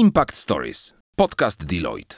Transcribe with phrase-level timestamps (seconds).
[0.00, 2.16] Impact Stories, podcast Deloitte.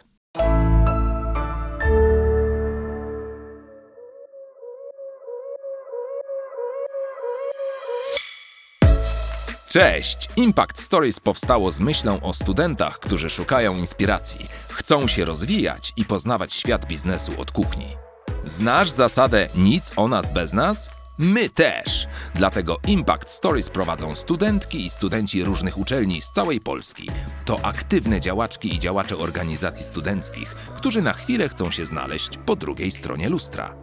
[9.69, 10.29] Cześć!
[10.37, 16.55] Impact Stories powstało z myślą o studentach, którzy szukają inspiracji, chcą się rozwijać i poznawać
[16.55, 17.97] świat biznesu od kuchni.
[18.45, 21.02] Znasz zasadę nic o nas bez nas?
[21.23, 22.07] My też!
[22.35, 27.09] Dlatego Impact Stories prowadzą studentki i studenci różnych uczelni z całej Polski.
[27.45, 32.91] To aktywne działaczki i działacze organizacji studenckich, którzy na chwilę chcą się znaleźć po drugiej
[32.91, 33.75] stronie lustra.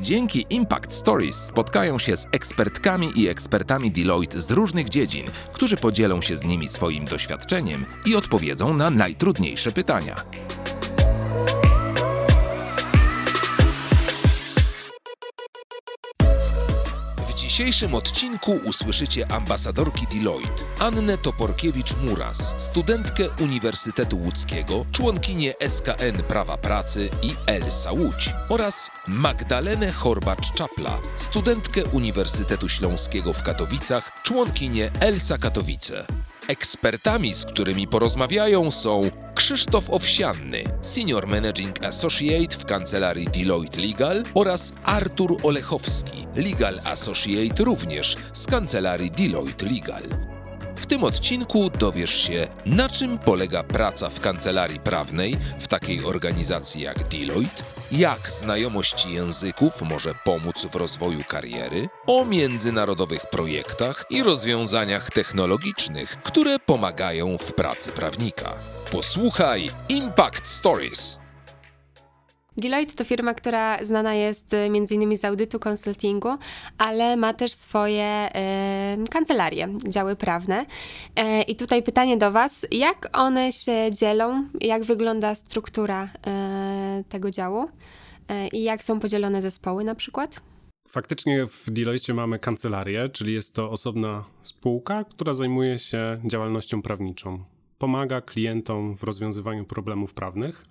[0.00, 6.22] Dzięki Impact Stories spotkają się z ekspertkami i ekspertami Deloitte z różnych dziedzin, którzy podzielą
[6.22, 10.14] się z nimi swoim doświadczeniem i odpowiedzą na najtrudniejsze pytania.
[17.56, 27.34] Dzisiejszym odcinku usłyszycie ambasadorki Deloitte, Annę Toporkiewicz-Muras, studentkę Uniwersytetu Łódzkiego, członkinię SKN Prawa Pracy i
[27.46, 36.04] Elsa Łódź oraz Magdalenę Chorbacz-Czapla, studentkę Uniwersytetu Śląskiego w Katowicach, członkinię Elsa Katowice.
[36.48, 44.72] Ekspertami, z którymi porozmawiają są Krzysztof Owsianny, Senior Managing Associate w kancelarii Deloitte Legal oraz
[44.84, 50.02] Artur Olechowski, Legal Associate również z kancelarii Deloitte Legal.
[50.76, 56.82] W tym odcinku dowiesz się, na czym polega praca w kancelarii prawnej w takiej organizacji
[56.82, 65.10] jak Deloitte, jak znajomość języków może pomóc w rozwoju kariery, o międzynarodowych projektach i rozwiązaniach
[65.10, 68.75] technologicznych, które pomagają w pracy prawnika.
[68.92, 71.18] Posłuchaj Impact Stories.
[72.56, 75.16] Deloitte to firma, która znana jest y, m.in.
[75.16, 76.28] z audytu konsultingu,
[76.78, 78.28] ale ma też swoje
[79.04, 80.66] y, kancelarie, działy prawne.
[81.16, 87.30] E, I tutaj pytanie do Was, jak one się dzielą, jak wygląda struktura y, tego
[87.30, 87.68] działu
[88.28, 90.40] e, i jak są podzielone zespoły na przykład?
[90.88, 97.55] Faktycznie w Deloitte mamy kancelarię, czyli jest to osobna spółka, która zajmuje się działalnością prawniczą.
[97.78, 100.64] Pomaga klientom w rozwiązywaniu problemów prawnych.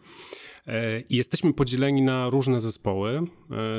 [0.67, 3.21] E, I jesteśmy podzieleni na różne zespoły.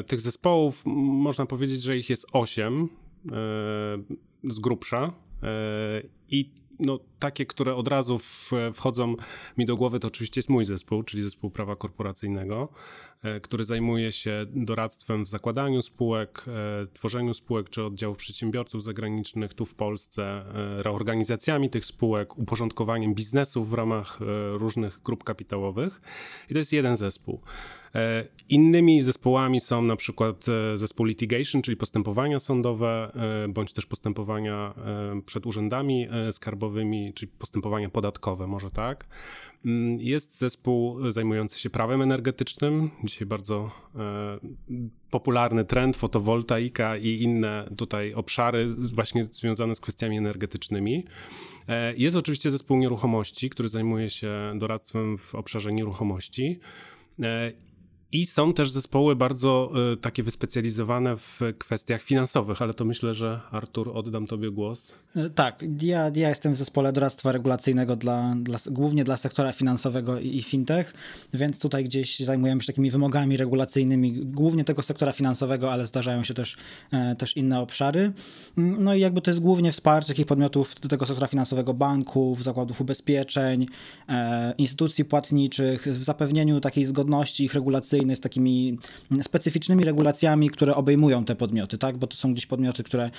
[0.01, 3.29] E, tych zespołów można powiedzieć, że ich jest osiem e,
[4.45, 5.13] z grubsza.
[6.29, 9.15] I no, takie, które od razu w, wchodzą
[9.59, 12.69] mi do głowy, to oczywiście jest mój zespół, czyli zespół prawa korporacyjnego,
[13.23, 19.55] e, który zajmuje się doradztwem w zakładaniu spółek, e, tworzeniu spółek czy oddziałów przedsiębiorców zagranicznych
[19.55, 24.19] tu w Polsce, e, reorganizacjami tych spółek, uporządkowaniem biznesów w ramach
[24.53, 26.01] różnych grup kapitałowych.
[26.51, 27.41] I to jest jeden zespół.
[28.49, 33.13] Innymi zespołami są na przykład zespół litigation, czyli postępowania sądowe,
[33.49, 34.75] bądź też postępowania
[35.27, 39.07] przed urzędami skarbowymi, czyli postępowania podatkowe, może tak.
[39.67, 42.91] Mm, jest zespół zajmujący się prawem energetycznym.
[43.05, 44.39] Dzisiaj bardzo e,
[45.11, 51.05] popularny trend, fotowoltaika i inne tutaj obszary właśnie związane z kwestiami energetycznymi.
[51.69, 56.59] E, jest oczywiście zespół nieruchomości, który zajmuje się doradztwem w obszarze nieruchomości.
[58.13, 63.41] I są też zespoły bardzo y, takie wyspecjalizowane w kwestiach finansowych, ale to myślę, że
[63.51, 64.95] Artur, oddam Tobie głos.
[65.17, 70.21] E, tak, ja, ja jestem w zespole doradztwa regulacyjnego dla, dla, głównie dla sektora finansowego
[70.21, 70.95] i, i fintech,
[71.35, 76.35] więc tutaj gdzieś zajmujemy się takimi wymogami regulacyjnymi, głównie tego sektora finansowego, ale zdarzają się
[76.35, 76.57] też,
[76.93, 78.13] e, też inne obszary.
[78.59, 82.81] Mm, no i jakby to jest głównie wsparcie takich podmiotów tego sektora finansowego, banków, zakładów
[82.81, 83.67] ubezpieczeń,
[84.09, 88.79] e, instytucji płatniczych, w zapewnieniu takiej zgodności ich regulacyjnej z takimi
[89.23, 91.97] specyficznymi regulacjami, które obejmują te podmioty, tak?
[91.97, 93.11] Bo to są gdzieś podmioty, które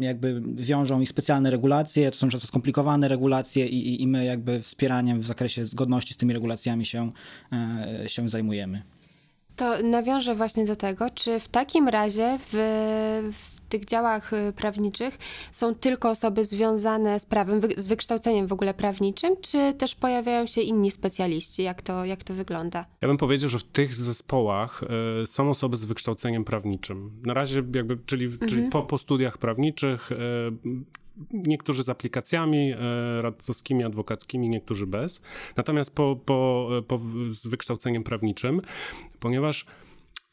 [0.00, 5.20] jakby wiążą ich specjalne regulacje, to są często skomplikowane regulacje i, i my jakby wspieraniem
[5.20, 7.10] w zakresie zgodności z tymi regulacjami się,
[7.52, 8.82] e, się zajmujemy.
[9.56, 12.52] To nawiążę właśnie do tego, czy w takim razie w,
[13.32, 15.18] w tych działach y, prawniczych
[15.52, 20.60] są tylko osoby związane z prawem, z wykształceniem w ogóle prawniczym, czy też pojawiają się
[20.60, 21.62] inni specjaliści?
[21.62, 22.86] Jak to, jak to wygląda?
[23.00, 24.82] Ja bym powiedział, że w tych zespołach
[25.22, 27.10] y, są osoby z wykształceniem prawniczym.
[27.22, 28.50] Na razie jakby, czyli, mhm.
[28.50, 30.16] czyli po, po studiach prawniczych y,
[31.32, 32.74] niektórzy z aplikacjami
[33.20, 35.22] radcowskimi, adwokackimi, niektórzy bez.
[35.56, 36.98] Natomiast po, po, po,
[37.30, 38.60] z wykształceniem prawniczym,
[39.20, 39.66] ponieważ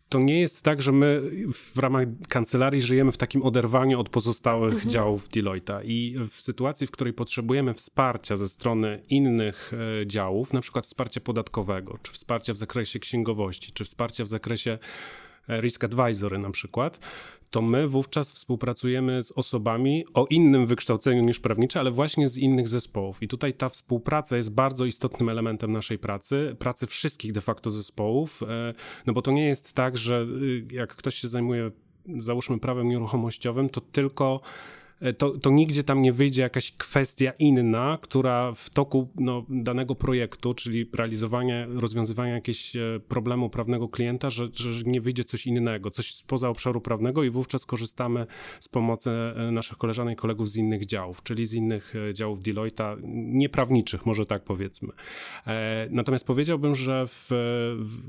[0.10, 1.22] to nie jest tak, że my
[1.54, 4.90] w ramach kancelarii żyjemy w takim oderwaniu od pozostałych mhm.
[4.90, 9.72] działów Deloitte'a i w sytuacji, w której potrzebujemy wsparcia ze strony innych
[10.02, 14.78] e, działów, na przykład wsparcia podatkowego, czy wsparcia w zakresie księgowości, czy wsparcia w zakresie
[15.50, 17.00] risk advisory na przykład,
[17.50, 22.68] to my wówczas współpracujemy z osobami o innym wykształceniu niż prawnicze, ale właśnie z innych
[22.68, 23.24] zespołów.
[23.24, 28.44] I tutaj ta współpraca jest bardzo istotnym elementem naszej pracy, pracy wszystkich de facto zespołów,
[28.44, 28.74] e,
[29.06, 31.72] no bo to nie jest tak, że y, jak ktoś się zajmuje
[32.18, 34.42] załóżmy prawem nieruchomościowym, to tylko
[35.18, 40.54] to, to nigdzie tam nie wyjdzie jakaś kwestia inna, która w toku no, danego projektu,
[40.54, 46.14] czyli realizowania, rozwiązywania jakiegoś e, problemu prawnego klienta, że, że nie wyjdzie coś innego, coś
[46.14, 48.26] spoza obszaru prawnego i wówczas korzystamy
[48.60, 52.98] z pomocy e, naszych koleżanek i kolegów z innych działów, czyli z innych działów Deloitte'a,
[53.34, 54.90] nieprawniczych, może tak powiedzmy.
[55.90, 57.30] Natomiast powiedziałbym, że w,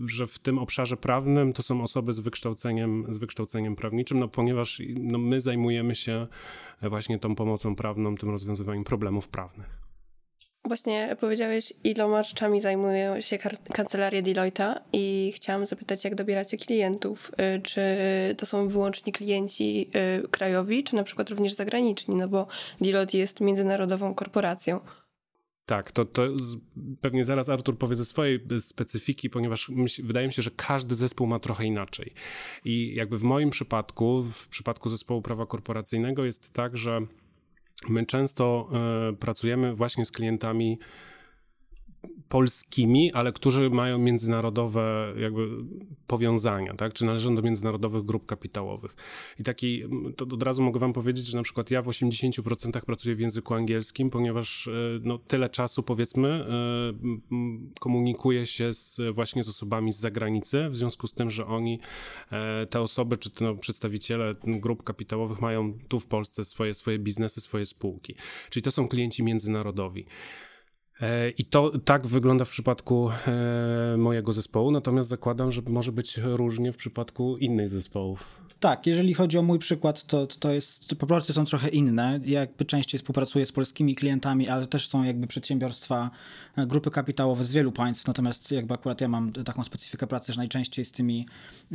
[0.06, 4.82] że w tym obszarze prawnym to są osoby z wykształceniem, z wykształceniem prawniczym, no, ponieważ
[5.00, 6.26] no, my zajmujemy się
[6.88, 9.91] właśnie tą pomocą prawną, tym rozwiązywaniem problemów prawnych.
[10.65, 13.38] Właśnie powiedziałeś, iloma rzeczami zajmuje się
[13.73, 17.31] kancelaria Deloitte'a i chciałam zapytać, jak dobieracie klientów?
[17.56, 17.82] Y, czy
[18.38, 19.91] to są wyłącznie klienci
[20.25, 22.15] y, krajowi, czy na przykład również zagraniczni?
[22.15, 22.47] No bo
[22.81, 24.81] Deloitte jest międzynarodową korporacją.
[25.70, 26.22] Tak, to, to
[27.00, 29.70] pewnie zaraz Artur powie ze swojej specyfiki, ponieważ
[30.02, 32.12] wydaje mi się, że każdy zespół ma trochę inaczej.
[32.64, 37.00] I jakby w moim przypadku, w przypadku zespołu prawa korporacyjnego jest tak, że
[37.88, 38.69] my często
[39.11, 40.78] y, pracujemy właśnie z klientami
[42.31, 45.49] polskimi, ale którzy mają międzynarodowe jakby
[46.06, 46.93] powiązania, tak?
[46.93, 48.97] czy należą do międzynarodowych grup kapitałowych.
[49.38, 49.82] I taki,
[50.17, 53.55] to od razu mogę wam powiedzieć, że na przykład ja w 80% pracuję w języku
[53.55, 54.73] angielskim, ponieważ e,
[55.03, 56.49] no, tyle czasu powiedzmy e,
[57.81, 61.81] komunikuję się z, właśnie z osobami z zagranicy, w związku z tym, że oni,
[62.33, 66.99] e, te osoby, czy te no, przedstawiciele grup kapitałowych mają tu w Polsce swoje, swoje
[66.99, 68.15] biznesy, swoje spółki.
[68.50, 70.06] Czyli to są klienci międzynarodowi.
[71.02, 76.19] E, I to tak wygląda w przypadku e, mojego zespołu, natomiast zakładam, że może być
[76.23, 78.41] różnie w przypadku innych zespołów.
[78.61, 82.20] Tak, jeżeli chodzi o mój przykład, to, to jest, to proporcje są trochę inne.
[82.25, 86.11] Ja jakby częściej współpracuję z polskimi klientami, ale też są jakby przedsiębiorstwa,
[86.56, 90.38] e, grupy kapitałowe z wielu państw, natomiast jakby akurat ja mam taką specyfikę pracy, że
[90.38, 91.26] najczęściej z tymi,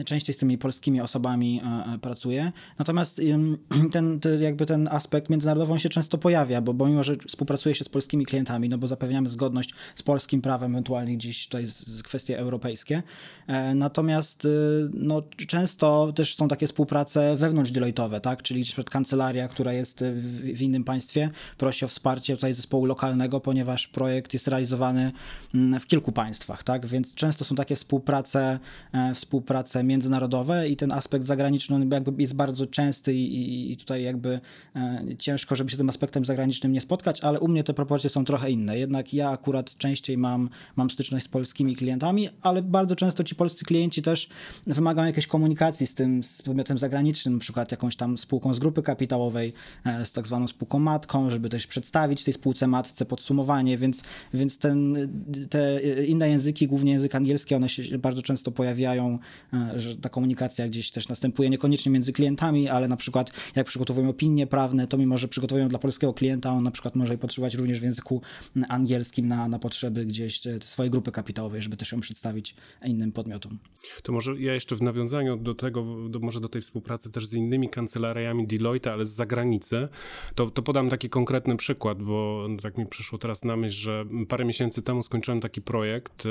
[0.05, 1.61] częściej z tymi polskimi osobami
[2.01, 2.51] pracuję.
[2.79, 3.21] Natomiast
[3.91, 7.89] ten, jakby ten aspekt międzynarodowy się często pojawia, bo, bo mimo, że współpracuję się z
[7.89, 13.03] polskimi klientami, no bo zapewniam zgodność z polskim prawem, ewentualnie gdzieś tutaj z, kwestie europejskie.
[13.47, 14.49] E, natomiast y,
[14.93, 18.43] no, często też są takie współprace wewnątrz Deloitte'owe, tak?
[18.43, 23.87] czyli kancelaria, która jest w, w innym państwie, prosi o wsparcie tutaj zespołu lokalnego, ponieważ
[23.87, 25.11] projekt jest realizowany
[25.55, 26.85] mm, w kilku państwach, tak?
[26.85, 28.59] więc często są takie współprace,
[28.93, 34.39] e, współprace międzynarodowe i ten aspekt zagraniczny jakby jest bardzo częsty i, i tutaj jakby
[34.75, 38.25] e, ciężko, żeby się tym aspektem zagranicznym nie spotkać, ale u mnie te proporcje są
[38.25, 38.79] trochę inne.
[38.79, 43.65] Jednak ja akurat częściej mam, mam styczność z polskimi klientami, ale bardzo często ci polscy
[43.65, 44.29] klienci też
[44.67, 48.83] wymagają jakiejś komunikacji z tym z podmiotem zagranicznym, na przykład jakąś tam spółką z grupy
[48.83, 49.53] kapitałowej,
[49.85, 54.03] e, z tak zwaną spółką matką, żeby też przedstawić tej spółce matce podsumowanie, więc,
[54.33, 55.09] więc ten,
[55.49, 59.19] te inne języki, głównie język angielski, one się bardzo często pojawiają,
[59.53, 64.09] e, że ta komunikacja gdzieś też następuje niekoniecznie między klientami, ale na przykład jak przygotowują
[64.09, 67.55] opinie prawne, to mimo, że przygotowują dla polskiego klienta, on na przykład może je potrzebować
[67.55, 68.21] również w języku
[68.69, 72.55] angielskim, angielskim na, na potrzeby gdzieś e, swojej grupy kapitałowej, żeby też ją przedstawić
[72.85, 73.59] innym podmiotom.
[74.03, 77.33] To może ja jeszcze w nawiązaniu do tego, do, może do tej współpracy też z
[77.33, 79.87] innymi kancelariami Deloitte, ale z zagranicy,
[80.35, 84.45] to, to podam taki konkretny przykład, bo tak mi przyszło teraz na myśl, że parę
[84.45, 86.29] miesięcy temu skończyłem taki projekt, e,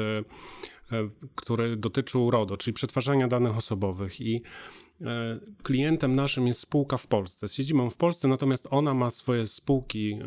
[0.96, 4.42] e, który dotyczył RODO, czyli przetwarzania danych osobowych i
[5.62, 10.12] klientem naszym jest spółka w Polsce, z siedzibą w Polsce, natomiast ona ma swoje spółki
[10.12, 10.18] e,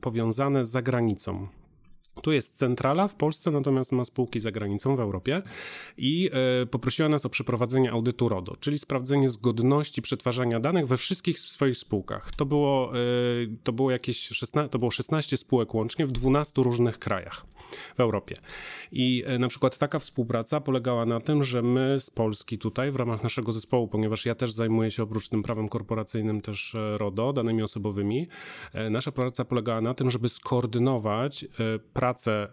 [0.00, 1.48] powiązane z zagranicą.
[2.22, 5.42] Tu jest centrala w Polsce, natomiast ma spółki za granicą w Europie
[5.96, 6.30] i
[6.62, 11.76] e, poprosiła nas o przeprowadzenie audytu RODO, czyli sprawdzenie zgodności przetwarzania danych we wszystkich swoich
[11.76, 12.34] spółkach.
[12.34, 13.00] To było, e,
[13.62, 17.46] to było jakieś 16, to było 16 spółek łącznie w 12 różnych krajach
[17.96, 18.34] w Europie.
[18.92, 22.96] I e, na przykład taka współpraca polegała na tym, że my z Polski tutaj w
[22.96, 27.62] ramach naszego zespołu, ponieważ ja też zajmuję się oprócz tym prawem korporacyjnym też RODO, danymi
[27.62, 28.28] osobowymi,
[28.90, 31.48] nasza praca polegała na tym, żeby skoordynować e,
[32.00, 32.48] pracę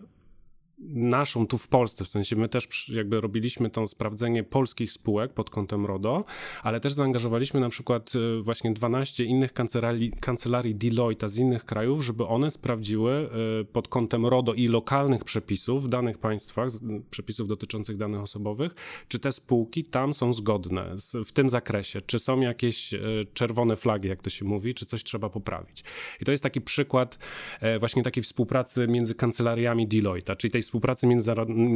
[0.79, 5.49] naszą tu w Polsce, w sensie my też jakby robiliśmy to sprawdzenie polskich spółek pod
[5.49, 6.25] kątem RODO,
[6.63, 12.05] ale też zaangażowaliśmy na przykład y, właśnie 12 innych kancelarii, kancelarii Deloitte z innych krajów,
[12.05, 13.29] żeby one sprawdziły
[13.61, 16.69] y, pod kątem RODO i lokalnych przepisów w danych państwach,
[17.09, 18.75] przepisów dotyczących danych osobowych,
[19.07, 22.99] czy te spółki tam są zgodne w tym zakresie, czy są jakieś y,
[23.33, 25.83] czerwone flagi, jak to się mówi, czy coś trzeba poprawić.
[26.21, 27.17] I to jest taki przykład
[27.79, 31.07] właśnie takiej współpracy między kancelariami Deloitte, czyli tej współpracy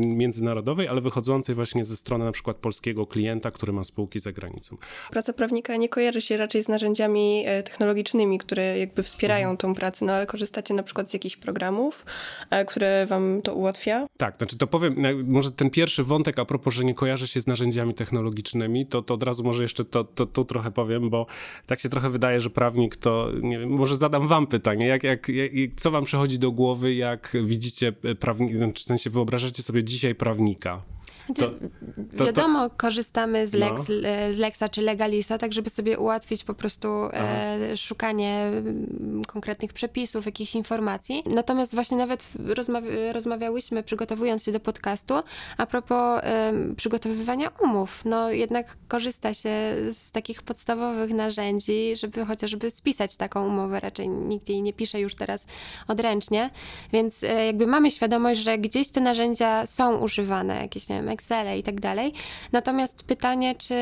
[0.04, 4.78] międzynarodowej, ale wychodzącej właśnie ze strony na przykład polskiego klienta, który ma spółki za granicą.
[5.12, 9.58] Praca prawnika nie kojarzy się raczej z narzędziami e, technologicznymi, które jakby wspierają mhm.
[9.58, 12.06] tą pracę, no ale korzystacie na przykład z jakichś programów,
[12.50, 14.08] e, które wam to ułatwia?
[14.18, 14.96] Tak, znaczy to powiem,
[15.28, 19.14] może ten pierwszy wątek a propos, że nie kojarzy się z narzędziami technologicznymi, to, to
[19.14, 21.26] od razu może jeszcze to, to, to trochę powiem, bo
[21.66, 25.30] tak się trochę wydaje, że prawnik to, nie wiem, może zadam wam pytanie, jak, jak,
[25.30, 30.16] jak, co wam przychodzi do głowy, jak widzicie prawnika, znaczy w sensie wyobrażacie sobie dzisiaj
[30.16, 30.84] prawnika?
[31.26, 32.76] Znaczy, to, to, wiadomo, to...
[32.78, 33.96] korzystamy z, Lex, no.
[34.34, 40.26] z Lexa czy Legalisa, tak żeby sobie ułatwić po prostu e, szukanie mm, konkretnych przepisów,
[40.26, 41.24] jakichś informacji.
[41.26, 45.14] Natomiast właśnie nawet rozmawia, rozmawiałyśmy, przygotowując się do podcastu,
[45.58, 48.02] a propos e, przygotowywania umów.
[48.06, 49.50] No jednak korzysta się
[49.94, 53.80] z takich podstawowych narzędzi, żeby chociażby spisać taką umowę.
[53.80, 55.46] Raczej nikt jej nie pisze już teraz
[55.88, 56.50] odręcznie,
[56.94, 61.60] więc e, jakby mamy świadomość, że gdzieś te narzędzia są używane, jakieś nie wiem, Excel
[61.60, 62.14] i tak dalej.
[62.52, 63.76] Natomiast pytanie, czy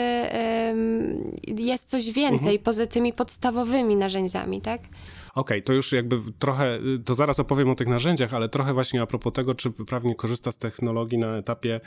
[1.58, 2.60] jest coś więcej mhm.
[2.64, 4.82] poza tymi podstawowymi narzędziami, tak?
[4.82, 9.02] Okej, okay, to już jakby trochę, to zaraz opowiem o tych narzędziach, ale trochę właśnie
[9.02, 11.80] a propos tego, czy prawnie korzysta z technologii na etapie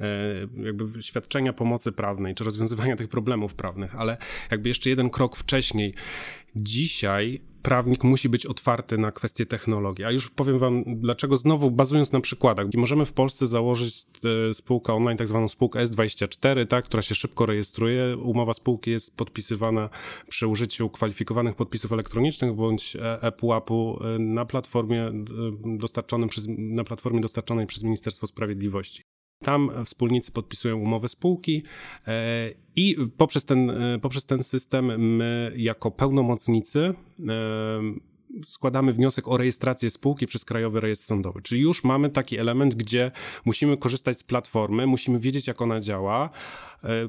[0.00, 0.06] e,
[0.64, 4.16] jakby świadczenia pomocy prawnej, czy rozwiązywania tych problemów prawnych, ale
[4.50, 5.94] jakby jeszcze jeden krok wcześniej.
[6.56, 10.04] Dzisiaj prawnik musi być otwarty na kwestie technologii.
[10.04, 12.66] A już powiem wam, dlaczego znowu bazując na przykładach.
[12.76, 14.06] Możemy w Polsce założyć
[14.50, 18.16] e, spółkę online, tak zwaną spółkę S24, tak, która się szybko rejestruje.
[18.16, 19.88] Umowa spółki jest podpisywana
[20.28, 25.12] przy użyciu kwalifikowanych podpisów elektronicznych bądź ePUAP-u e, na platformie e,
[25.64, 29.13] dostarczonym przez, na platformie dostarczonej przez Ministerstwo Sprawiedliwości.
[29.44, 31.62] Tam wspólnicy podpisują umowę spółki
[32.06, 36.94] e, i poprzez ten, e, poprzez ten system my jako pełnomocnicy e,
[38.44, 41.42] składamy wniosek o rejestrację spółki przez Krajowy Rejestr Sądowy.
[41.42, 43.10] Czyli już mamy taki element, gdzie
[43.44, 46.30] musimy korzystać z platformy, musimy wiedzieć, jak ona działa,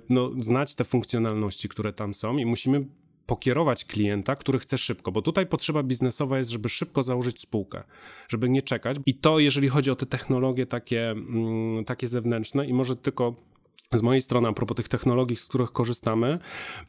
[0.09, 2.85] no, znać te funkcjonalności, które tam są i musimy
[3.25, 7.83] pokierować klienta, który chce szybko, bo tutaj potrzeba biznesowa jest, żeby szybko założyć spółkę,
[8.29, 8.97] żeby nie czekać.
[9.05, 13.35] I to, jeżeli chodzi o te technologie takie, mm, takie zewnętrzne, i może tylko
[13.93, 16.39] z mojej strony, a propos tych technologii, z których korzystamy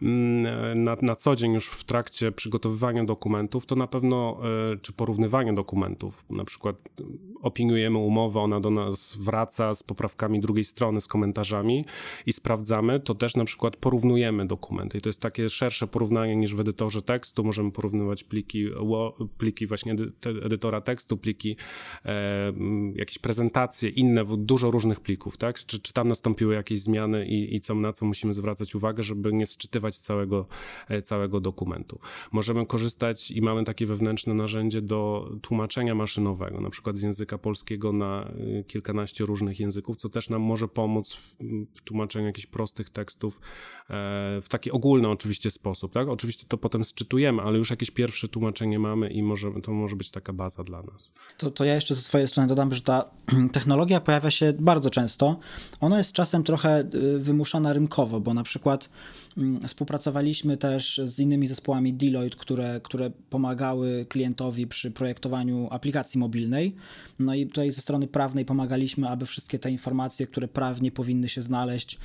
[0.03, 4.39] mm, na, na co dzień już w trakcie przygotowywania dokumentów, to na pewno,
[4.73, 6.77] e, czy porównywania dokumentów, na przykład
[7.43, 11.85] opiniujemy umowę, ona do nas wraca z poprawkami drugiej strony, z komentarzami
[12.27, 14.99] i sprawdzamy, to też na przykład porównujemy dokumenty.
[14.99, 18.67] I to jest takie szersze porównanie niż w edytorze tekstu, możemy porównywać pliki,
[19.39, 19.97] pliki właśnie
[20.45, 21.57] edytora tekstu, pliki,
[22.05, 22.53] e,
[22.95, 25.59] jakieś prezentacje, inne, dużo różnych plików, tak?
[25.59, 29.33] Czy, czy tam nastąpiły jakieś zmiany i, i co, na co musimy zwracać uwagę, żeby
[29.33, 30.47] nie sczytywać całego,
[30.89, 31.99] e, całego dokumentu.
[32.33, 37.93] Możemy korzystać i mamy takie wewnętrzne narzędzie do tłumaczenia maszynowego, na przykład z języka polskiego
[37.93, 41.37] na e, kilkanaście różnych języków, co też nam może pomóc w,
[41.75, 43.41] w tłumaczeniu jakichś prostych tekstów
[43.91, 46.09] e, w taki ogólny oczywiście sposób, tak?
[46.09, 50.11] Oczywiście to potem sczytujemy, ale już jakieś pierwsze tłumaczenie mamy i może, to może być
[50.11, 51.13] taka baza dla nas.
[51.39, 53.11] To, to ja jeszcze ze swojej strony dodam, że ta
[53.53, 55.39] technologia pojawia się bardzo często.
[55.81, 58.91] Ona jest czasem trochę Y, wymuszana rynkowo, bo na przykład
[59.37, 66.77] mm, współpracowaliśmy też z innymi zespołami Deloitte, które, które pomagały klientowi przy projektowaniu aplikacji mobilnej.
[67.19, 71.43] No i tutaj ze strony prawnej pomagaliśmy, aby wszystkie te informacje, które prawnie powinny się
[71.43, 71.99] znaleźć,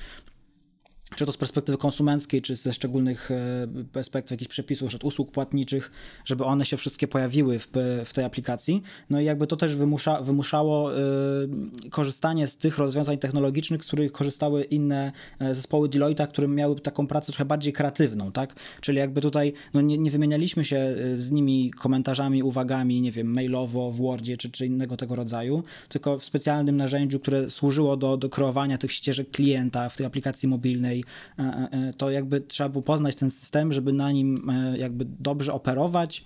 [1.16, 5.92] czy to z perspektywy konsumenckiej, czy ze szczególnych e, perspektyw jakichś przepisów, czy usług płatniczych,
[6.26, 7.68] żeby one się wszystkie pojawiły w,
[8.06, 8.82] w tej aplikacji.
[9.10, 14.12] No i jakby to też wymusza, wymuszało y, korzystanie z tych rozwiązań technologicznych, z których
[14.12, 18.56] korzystały inne e, zespoły Deloitte'a, które miały taką pracę trochę bardziej kreatywną, tak?
[18.82, 23.92] Czyli jakby tutaj no nie, nie wymienialiśmy się z nimi komentarzami, uwagami, nie wiem, mailowo,
[23.92, 28.30] w Wordzie, czy, czy innego tego rodzaju, tylko w specjalnym narzędziu, które służyło do, do
[28.30, 31.01] kreowania tych ścieżek klienta w tej aplikacji mobilnej,
[31.40, 35.54] E, e, e, to jakby trzeba było poznać ten system, żeby na nim jakby dobrze
[35.54, 36.24] operować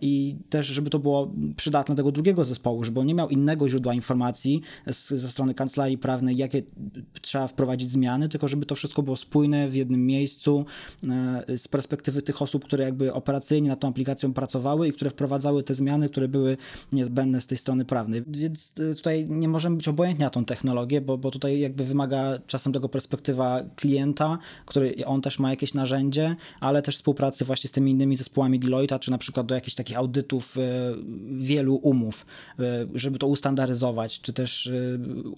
[0.00, 3.94] i też, żeby to było przydatne tego drugiego zespołu, żeby on nie miał innego źródła
[3.94, 6.62] informacji z, ze strony kancelarii prawnej, jakie
[7.20, 10.64] trzeba wprowadzić zmiany, tylko żeby to wszystko było spójne w jednym miejscu
[11.56, 15.74] z perspektywy tych osób, które jakby operacyjnie nad tą aplikacją pracowały i które wprowadzały te
[15.74, 16.56] zmiany, które były
[16.92, 18.22] niezbędne z tej strony prawnej.
[18.26, 22.72] Więc tutaj nie możemy być obojętni na tą technologię, bo, bo tutaj jakby wymaga czasem
[22.72, 27.72] tego perspektywa klienta, klienta, który on też ma jakieś narzędzie, ale też współpracy właśnie z
[27.72, 30.56] tymi innymi zespołami Deloitte, czy na przykład do jakichś takich audytów
[31.30, 32.26] wielu umów,
[32.94, 34.70] żeby to ustandaryzować, czy też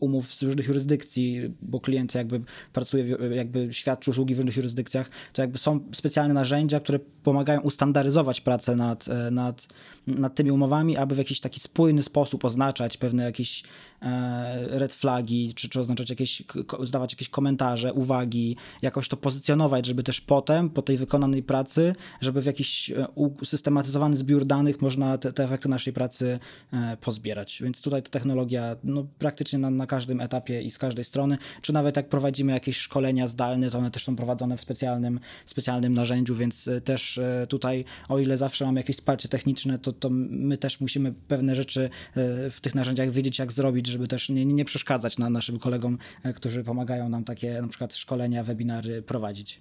[0.01, 2.41] umów z różnych jurysdykcji, bo klient jakby
[2.73, 8.41] pracuje, jakby świadczy usługi w różnych jurysdykcjach, to jakby są specjalne narzędzia, które pomagają ustandaryzować
[8.41, 9.67] pracę nad, nad,
[10.07, 13.63] nad tymi umowami, aby w jakiś taki spójny sposób oznaczać pewne jakieś
[14.03, 16.43] e, red flagi, czy, czy oznaczać jakieś,
[16.83, 22.41] zdawać jakieś komentarze, uwagi, jakoś to pozycjonować, żeby też potem, po tej wykonanej pracy, żeby
[22.43, 26.39] w jakiś e, usystematyzowany zbiór danych można te, te efekty naszej pracy
[26.73, 27.63] e, pozbierać.
[27.63, 31.73] Więc tutaj ta technologia no, praktycznie na, na każdym etapie i z każdej strony, czy
[31.73, 36.35] nawet jak prowadzimy jakieś szkolenia zdalne, to one też są prowadzone w specjalnym, specjalnym narzędziu,
[36.37, 41.13] więc też tutaj, o ile zawsze mamy jakieś wsparcie techniczne, to, to my też musimy
[41.13, 45.31] pewne rzeczy e, w tych narzędziach wiedzieć, jak zrobić, żeby też nie, nie przeszkadzać na
[45.31, 49.61] naszym kolegom, e, którzy pomagają nam takie na przykład szkolenia, webinary prowadzić.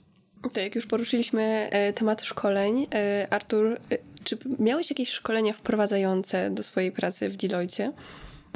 [0.53, 2.87] To jak już poruszyliśmy e, temat szkoleń,
[3.29, 3.79] Artur,
[4.23, 7.91] czy miałeś jakieś szkolenia wprowadzające do swojej pracy w Deloitte?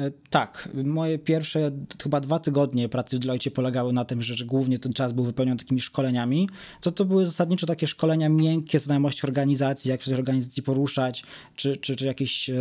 [0.02, 1.70] E, tak, moje pierwsze
[2.02, 5.24] chyba dwa tygodnie pracy w Deloitte polegały na tym, że, że, głównie ten czas był
[5.24, 6.48] wypełniony takimi szkoleniami.
[6.80, 11.24] To, to były zasadniczo takie szkolenia miękkie, znajomości organizacji, jak się w organizacji poruszać,
[11.56, 12.54] czy, czy, czy jakieś e,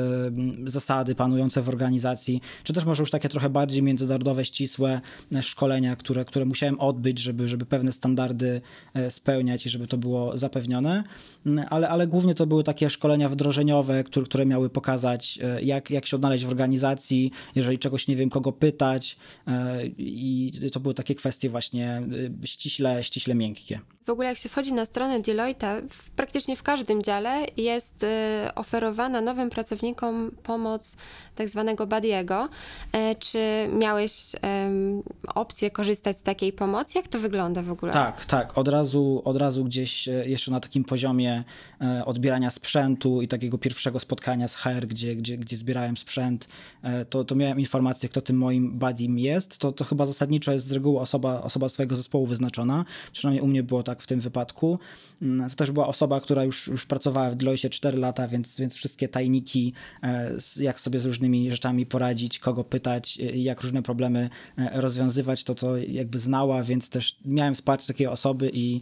[0.65, 5.01] zasady panujące w organizacji, czy też może już takie trochę bardziej międzynarodowe, ścisłe
[5.35, 8.61] e, szkolenia, które, które musiałem odbyć, żeby, żeby pewne standardy
[8.93, 11.03] e, spełniać i żeby to było zapewnione.
[11.45, 16.05] Mm, ale, ale głównie to były takie szkolenia wdrożeniowe, które, które miały pokazać, jak, jak
[16.05, 17.22] się odnaleźć w organizacji,
[17.55, 19.17] jeżeli czegoś nie wiem, kogo pytać.
[19.47, 22.01] E, I to były takie kwestie właśnie
[22.43, 23.79] e, ściśle, ściśle miękkie.
[24.05, 28.07] W ogóle jak się wchodzi na stronę Deloitte, w, praktycznie w każdym dziale jest y,
[28.55, 30.95] oferowana nowym pracownikom pomoc
[31.35, 32.49] tak zwanego Badiego.
[32.95, 33.39] Y, czy
[33.73, 34.13] miałeś
[35.35, 36.97] opcję korzystać z takiej pomocy?
[36.97, 37.93] Jak to wygląda w ogóle?
[37.93, 38.57] Tak, tak.
[38.57, 41.43] Od razu, od razu gdzieś jeszcze na takim poziomie
[42.05, 46.47] odbierania sprzętu i takiego pierwszego spotkania z HR, gdzie, gdzie, gdzie zbierałem sprzęt,
[47.09, 49.57] to, to miałem informację, kto tym moim badim jest.
[49.57, 52.85] To, to chyba zasadniczo jest z reguły osoba, osoba z twojego zespołu wyznaczona.
[53.13, 54.79] Przynajmniej u mnie było tak tak w tym wypadku.
[55.21, 58.73] Mm, to też była osoba, która już, już pracowała w Deloitte 4 lata, więc, więc
[58.73, 59.73] wszystkie tajniki,
[60.03, 65.43] e, jak sobie z różnymi rzeczami poradzić, kogo pytać, e, jak różne problemy e, rozwiązywać,
[65.43, 68.81] to to jakby znała, więc też miałem wsparcie takiej osoby i,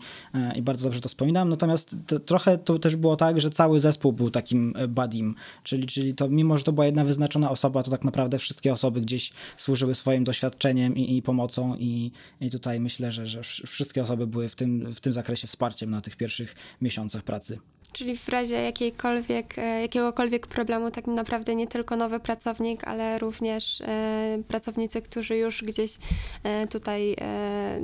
[0.56, 1.50] i bardzo dobrze to wspominam.
[1.50, 6.13] Natomiast to, trochę to też było tak, że cały zespół był takim buddym, czyli, czyli
[6.13, 9.96] to mimo, że to była jedna wyznaczona osoba, to tak naprawdę wszystkie osoby gdzieś służyły
[9.96, 14.55] swoim doświadczeniem i, i pomocą i, i tutaj myślę, że, że wszystkie osoby były w
[14.55, 17.57] tym, w w tym zakresie wsparciem na tych pierwszych miesiącach pracy.
[17.94, 23.81] Czyli w razie jakiejkolwiek, e, jakiegokolwiek problemu, tak naprawdę nie tylko nowy pracownik, ale również
[23.81, 25.98] e, pracownicy, którzy już gdzieś
[26.44, 27.16] e, tutaj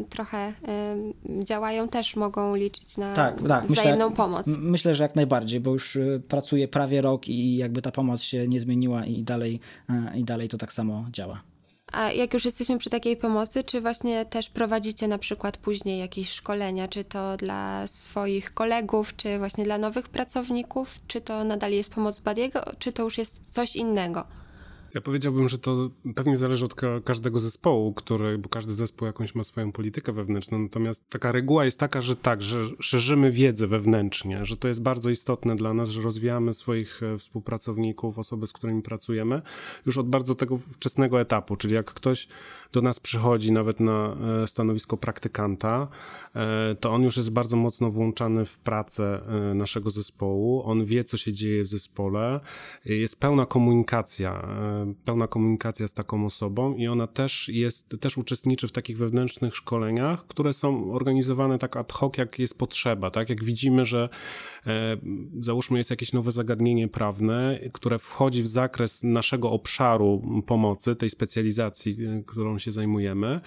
[0.09, 0.53] trochę
[1.43, 3.67] działają, też mogą liczyć na tak, tak.
[3.67, 4.47] wzajemną myślę, pomoc.
[4.47, 8.59] Myślę, że jak najbardziej, bo już pracuję prawie rok i jakby ta pomoc się nie
[8.59, 9.59] zmieniła i dalej,
[10.15, 11.41] i dalej to tak samo działa.
[11.91, 16.29] A jak już jesteśmy przy takiej pomocy, czy właśnie też prowadzicie na przykład później jakieś
[16.29, 21.93] szkolenia, czy to dla swoich kolegów, czy właśnie dla nowych pracowników, czy to nadal jest
[21.93, 24.27] pomoc Badiego, czy to już jest coś innego?
[24.97, 29.43] Ja powiedziałbym, że to pewnie zależy od każdego zespołu, który, bo każdy zespół jakąś ma
[29.43, 30.59] swoją politykę wewnętrzną.
[30.59, 35.09] Natomiast taka reguła jest taka, że tak, że szerzymy wiedzę wewnętrznie, że to jest bardzo
[35.09, 39.41] istotne dla nas, że rozwijamy swoich e, współpracowników, osoby, z którymi pracujemy,
[39.85, 41.55] już od bardzo tego wczesnego etapu.
[41.55, 42.27] Czyli jak ktoś
[42.71, 45.87] do nas przychodzi, nawet na e, stanowisko praktykanta,
[46.35, 49.21] e, to on już jest bardzo mocno włączany w pracę
[49.55, 50.63] naszego zespołu.
[50.65, 52.39] On wie, co się dzieje w zespole.
[52.85, 54.47] Jest pełna komunikacja
[55.05, 60.27] pełna komunikacja z taką osobą i ona też jest, też uczestniczy w takich wewnętrznych szkoleniach,
[60.27, 63.29] które są organizowane tak ad hoc, jak jest potrzeba, tak?
[63.29, 64.09] Jak widzimy, że
[64.67, 64.97] e,
[65.39, 72.05] załóżmy jest jakieś nowe zagadnienie prawne, które wchodzi w zakres naszego obszaru pomocy, tej specjalizacji,
[72.05, 73.41] e, którą się zajmujemy,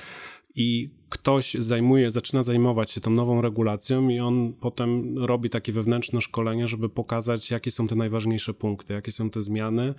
[0.55, 6.21] i ktoś zajmuje, zaczyna zajmować się tą nową regulacją i on potem robi takie wewnętrzne
[6.21, 9.95] szkolenie, żeby pokazać, jakie są te najważniejsze punkty, jakie są te zmiany,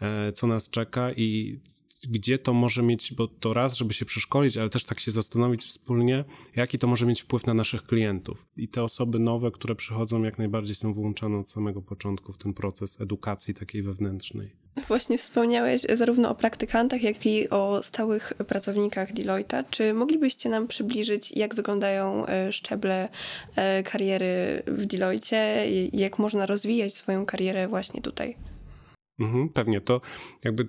[0.00, 1.58] e, co nas czeka i
[2.08, 5.64] gdzie to może mieć, bo to raz, żeby się przeszkolić, ale też tak się zastanowić
[5.64, 6.24] wspólnie,
[6.56, 8.46] jaki to może mieć wpływ na naszych klientów.
[8.56, 12.54] I te osoby nowe, które przychodzą, jak najbardziej są włączane od samego początku w ten
[12.54, 14.64] proces edukacji takiej wewnętrznej.
[14.88, 19.64] Właśnie wspomniałeś zarówno o praktykantach, jak i o stałych pracownikach Deloitte.
[19.70, 23.08] Czy moglibyście nam przybliżyć, jak wyglądają e, szczeble
[23.56, 28.36] e, kariery w Deloitte jak można rozwijać swoją karierę właśnie tutaj?
[29.18, 30.00] Mhm, pewnie to
[30.44, 30.68] jakby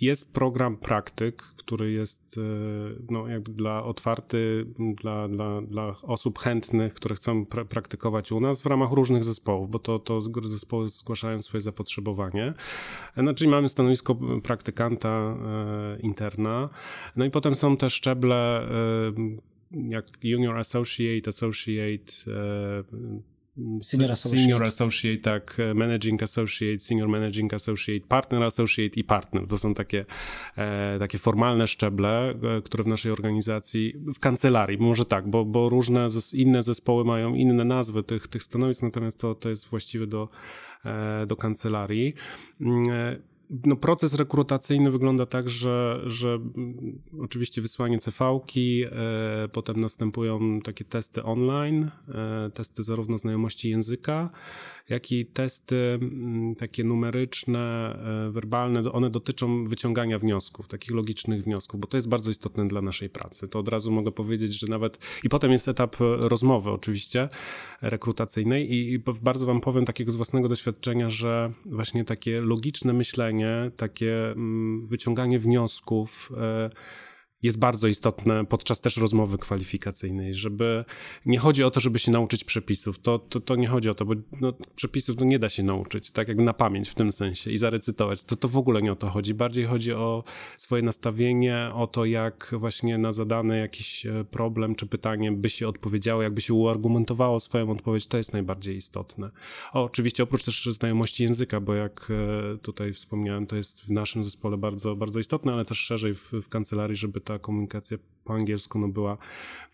[0.00, 2.40] jest program praktyk, który jest e,
[3.10, 8.62] no, jakby dla otwarty dla, dla, dla osób chętnych, które chcą pra praktykować u nas
[8.62, 12.54] w ramach różnych zespołów, bo to, to zespoły zgłaszają swoje zapotrzebowanie.
[13.16, 16.68] No, czyli mamy stanowisko praktykanta e, interna.
[17.16, 19.12] No i potem są te szczeble e,
[19.88, 23.37] jak junior associate, associate, e,
[23.82, 24.42] Senior associate.
[24.42, 29.46] Senior associate, tak, managing associate, senior managing associate, partner associate i partner.
[29.46, 30.04] To są takie,
[30.56, 35.68] e, takie formalne szczeble, e, które w naszej organizacji, w kancelarii, może tak, bo, bo
[35.68, 40.06] różne zes inne zespoły mają inne nazwy tych, tych stanowisk, natomiast to, to jest właściwe
[40.06, 40.28] do,
[40.84, 42.14] e, do kancelarii.
[43.50, 46.38] E, no, proces rekrutacyjny wygląda tak, że, że
[47.20, 54.30] oczywiście wysłanie CV-ki, e, potem następują takie testy online, e, testy zarówno znajomości języka,
[54.88, 57.94] jak i testy mm, takie numeryczne,
[58.28, 58.92] e, werbalne.
[58.92, 63.48] One dotyczą wyciągania wniosków, takich logicznych wniosków, bo to jest bardzo istotne dla naszej pracy.
[63.48, 64.98] To od razu mogę powiedzieć, że nawet.
[65.24, 67.28] I potem jest etap rozmowy, oczywiście,
[67.82, 73.37] rekrutacyjnej, i, i bardzo Wam powiem takiego z własnego doświadczenia, że właśnie takie logiczne myślenie,
[73.76, 76.70] takie mm, wyciąganie wniosków, e,
[77.42, 80.84] jest bardzo istotne podczas też rozmowy kwalifikacyjnej, żeby
[81.26, 82.98] nie chodzi o to, żeby się nauczyć przepisów.
[82.98, 86.10] To, to, to nie chodzi o to, bo no, przepisów to nie da się nauczyć,
[86.10, 88.22] tak jakby na pamięć w tym sensie i zarecytować.
[88.22, 89.34] To, to w ogóle nie o to chodzi.
[89.34, 90.24] Bardziej chodzi o
[90.58, 95.68] swoje nastawienie, o to, jak właśnie na zadany jakiś e, problem czy pytanie by się
[95.68, 98.06] odpowiedziało, jakby się uargumentowało swoją odpowiedź.
[98.06, 99.30] To jest najbardziej istotne.
[99.72, 104.24] O, oczywiście oprócz też znajomości języka, bo jak e, tutaj wspomniałem, to jest w naszym
[104.24, 108.78] zespole bardzo, bardzo istotne, ale też szerzej w, w kancelarii, żeby ta komunikacja po angielsku
[108.78, 109.18] no, była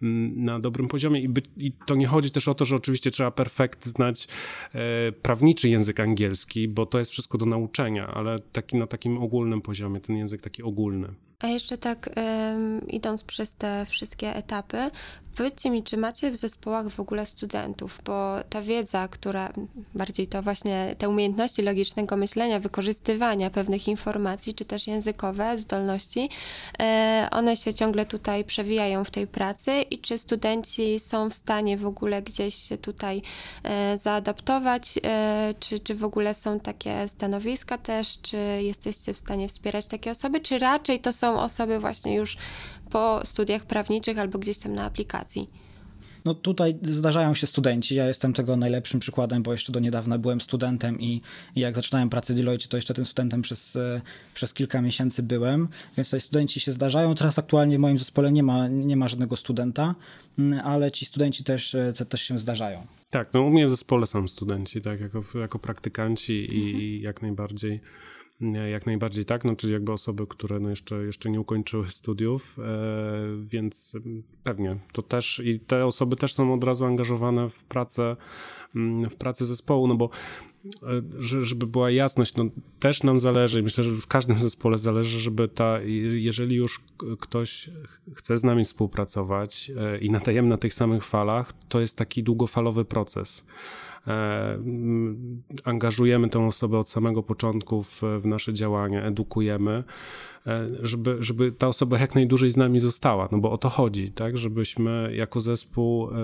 [0.03, 3.11] mm, na dobrym poziomie I, by, i to nie chodzi też o to, że oczywiście
[3.11, 4.29] trzeba perfekt znać
[4.75, 9.61] e, prawniczy język angielski, bo to jest wszystko do nauczenia, ale taki na takim ogólnym
[9.61, 11.09] poziomie, ten język taki ogólny.
[11.39, 14.91] A jeszcze tak um, idąc przez te wszystkie etapy,
[15.37, 19.53] powiedzcie mi, czy macie w zespołach w ogóle studentów, bo ta wiedza, która
[19.95, 26.29] bardziej to właśnie te umiejętności logicznego myślenia, wykorzystywania pewnych informacji, czy też językowe zdolności,
[26.81, 31.79] e, one się ciągle tutaj przewijają w tej pracy i czy studenci są w stanie
[31.79, 33.23] w ogóle gdzieś się tutaj
[33.63, 39.49] e, zaadaptować, e, czy, czy w ogóle są takie stanowiska też, czy jesteście w stanie
[39.49, 42.37] wspierać takie osoby, czy raczej to są osoby właśnie już
[42.91, 45.64] po studiach prawniczych albo gdzieś tam na aplikacji.
[46.25, 47.95] No tutaj zdarzają się studenci.
[47.95, 51.21] Ja jestem tego najlepszym przykładem, bo jeszcze do niedawna byłem studentem i,
[51.57, 54.01] i jak zaczynałem pracę w Deloitte, to jeszcze tym studentem przez, e,
[54.35, 57.15] przez kilka miesięcy byłem, więc tutaj studenci się zdarzają.
[57.15, 59.95] Teraz aktualnie w moim zespole nie ma, nie ma żadnego studenta,
[60.65, 62.87] ale ci studenci też, e, te, też się zdarzają.
[63.11, 67.23] Tak, no u mnie w zespole są studenci, tak, jako, jako praktykanci i, i jak
[67.23, 67.81] najbardziej
[68.53, 72.63] jak najbardziej tak, no, czyli jakby osoby, które no jeszcze, jeszcze nie ukończyły studiów, e,
[73.45, 73.97] więc
[74.43, 78.17] pewnie to też i te osoby też są od razu angażowane w pracę,
[79.11, 80.11] w pracę zespołu, no bo
[80.83, 82.45] e, żeby była jasność, no
[82.81, 86.81] też nam zależy, myślę, że w każdym zespole zależy, żeby ta, jeżeli już
[87.21, 87.71] ktoś
[88.15, 92.85] chce z nami współpracować e, i nadajemy na tych samych falach, to jest taki długofalowy
[92.85, 93.47] proces.
[94.07, 94.59] E,
[95.65, 99.85] angażujemy tę osobę od samego początku w, w nasze działania, edukujemy,
[100.83, 104.37] żeby, żeby ta osoba jak najdłużej z nami została, no bo o to chodzi, tak,
[104.37, 106.15] żebyśmy jako zespół e,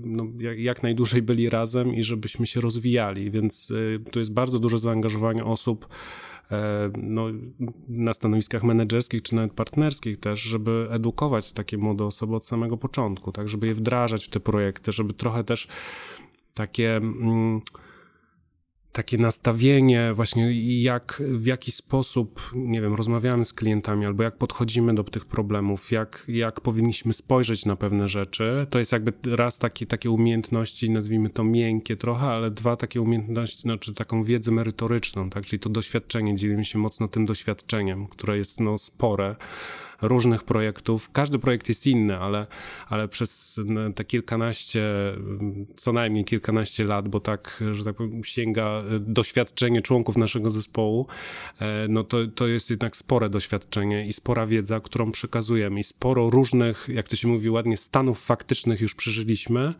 [0.00, 3.72] no, jak, najdłużej byli razem i żebyśmy się rozwijali, więc
[4.12, 5.88] tu jest bardzo duże zaangażowanie osób,
[7.02, 7.26] no,
[7.88, 13.32] na stanowiskach menedżerskich czy nawet partnerskich też, żeby edukować takie młode osoby od samego początku,
[13.32, 15.68] tak, żeby je wdrażać w te projekty, żeby trochę też
[16.54, 16.96] takie.
[16.96, 17.60] Mm,
[18.94, 20.52] takie nastawienie, właśnie
[20.82, 25.90] jak, w jaki sposób, nie wiem, rozmawiamy z klientami, albo jak podchodzimy do tych problemów,
[25.90, 28.66] jak, jak powinniśmy spojrzeć na pewne rzeczy.
[28.70, 33.60] To jest jakby raz takie, takie umiejętności, nazwijmy to miękkie trochę, ale dwa takie umiejętności,
[33.60, 38.60] znaczy taką wiedzę merytoryczną, tak, czyli to doświadczenie, dzielimy się mocno tym doświadczeniem, które jest
[38.60, 39.36] no spore
[40.08, 41.10] różnych projektów.
[41.12, 42.46] Każdy projekt jest inny, ale,
[42.88, 43.60] ale przez
[43.94, 44.82] te kilkanaście,
[45.76, 51.06] co najmniej kilkanaście lat, bo tak, że tak powiem, sięga doświadczenie członków naszego zespołu,
[51.60, 56.30] e, no to, to jest jednak spore doświadczenie i spora wiedza, którą przekazujemy i sporo
[56.30, 59.74] różnych, jak to się mówi ładnie, stanów faktycznych już przeżyliśmy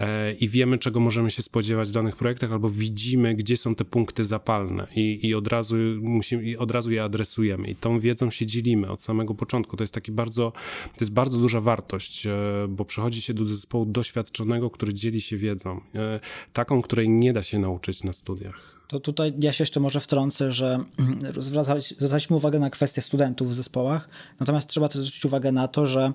[0.00, 3.84] e, i wiemy, czego możemy się spodziewać w danych projektach, albo widzimy, gdzie są te
[3.84, 7.68] punkty zapalne i, i, od, razu musimy, i od razu je adresujemy.
[7.68, 9.49] I tą wiedzą się dzielimy od samego początku.
[9.50, 10.52] To jest taki bardzo,
[10.84, 12.32] to jest bardzo duża wartość, e,
[12.68, 15.80] bo przychodzi się do zespołu doświadczonego, który dzieli się wiedzą,
[16.52, 18.80] taką, której nie da się nauczyć na studiach.
[18.88, 20.78] To tutaj ja się jeszcze może wtrącę, że
[21.38, 24.08] zwracaliśmy uwagę na kwestię studentów w zespołach,
[24.40, 26.12] natomiast trzeba też zwrócić uwagę na to, że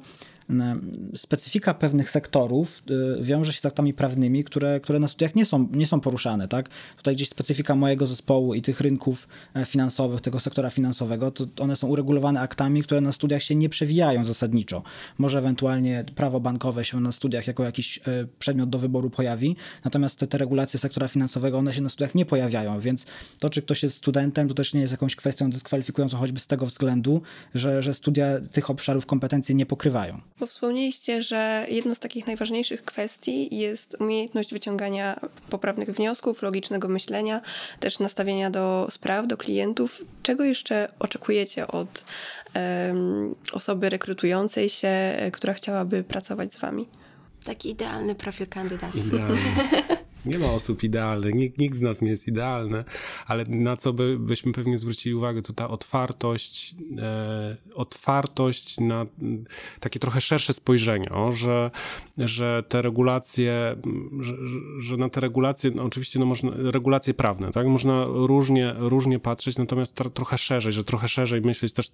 [1.15, 2.83] specyfika pewnych sektorów
[3.19, 6.47] y, wiąże się z aktami prawnymi, które, które na studiach nie są, nie są poruszane.
[6.47, 6.69] Tak?
[6.97, 11.75] Tutaj gdzieś specyfika mojego zespołu i tych rynków e, finansowych, tego sektora finansowego, to one
[11.75, 14.83] są uregulowane aktami, które na studiach się nie przewijają zasadniczo.
[15.17, 18.01] Może ewentualnie prawo bankowe się na studiach jako jakiś e,
[18.39, 19.55] przedmiot do wyboru pojawi,
[19.85, 23.05] natomiast te, te regulacje sektora finansowego, one się na studiach nie pojawiają, więc
[23.39, 26.65] to, czy ktoś jest studentem, to też nie jest jakąś kwestią dyskwalifikującą choćby z tego
[26.65, 27.21] względu,
[27.55, 30.21] że, że studia tych obszarów kompetencji nie pokrywają.
[30.39, 35.19] Bo wspomnieliście, że jedną z takich najważniejszych kwestii jest umiejętność wyciągania
[35.49, 37.41] poprawnych wniosków, logicznego myślenia,
[37.79, 40.01] też nastawienia do spraw, do klientów.
[40.23, 42.05] Czego jeszcze oczekujecie od
[42.55, 44.91] um, osoby rekrutującej się,
[45.33, 46.87] która chciałaby pracować z wami?
[47.43, 48.97] Taki idealny profil kandydata.
[48.97, 49.37] Idealny.
[50.25, 52.83] Nie ma osób idealnych, nikt, nikt z nas nie jest idealny,
[53.27, 59.05] ale na co by, byśmy pewnie zwrócili uwagę, to ta otwartość, e, otwartość na
[59.79, 61.71] takie trochę szersze spojrzenie, o, że,
[62.17, 63.75] że te regulacje,
[64.19, 64.35] że,
[64.79, 69.57] że na te regulacje, no oczywiście no można, regulacje prawne, tak, można różnie, różnie patrzeć,
[69.57, 71.91] natomiast trochę szerzej, że trochę szerzej myśleć, też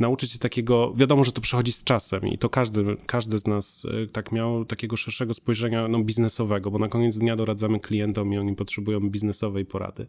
[0.00, 3.86] nauczyć się takiego, wiadomo, że to przychodzi z czasem i to każdy, każdy z nas
[4.02, 8.38] e, tak miał takiego szerszego spojrzenia no, biznesowego, bo na koniec dnia doradzamy klientom i
[8.38, 10.06] oni potrzebują biznesowej porady,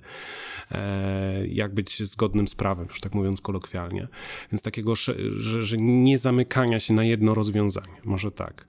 [0.71, 4.07] e, jak być zgodnym z prawem, już tak mówiąc kolokwialnie.
[4.51, 5.15] Więc takiego, że,
[5.61, 8.65] że nie zamykania się na jedno rozwiązanie, może tak.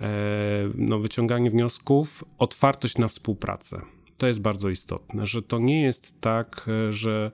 [0.00, 0.08] E,
[0.74, 3.82] no, wyciąganie wniosków, otwartość na współpracę.
[4.22, 7.30] To jest bardzo istotne, że to nie jest tak, e, że